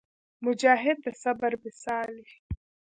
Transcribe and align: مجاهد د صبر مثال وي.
مجاهد 0.45 0.97
د 1.05 1.07
صبر 1.21 1.51
مثال 1.63 2.09
وي. 2.25 2.35